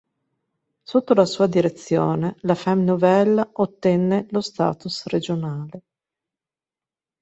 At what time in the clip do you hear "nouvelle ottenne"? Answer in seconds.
2.81-4.25